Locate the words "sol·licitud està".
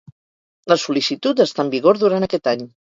0.85-1.65